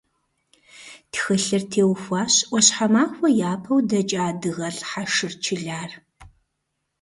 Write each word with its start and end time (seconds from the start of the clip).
Тхылъыр 1.11 1.63
теухуащ 1.71 2.33
Ӏуащхьэмахуэ 2.49 3.29
япэу 3.51 3.79
дэкӀа 3.89 4.19
адыгэлӀ 4.29 4.81
Хьэшыр 4.89 5.33
Чылар. 5.43 5.91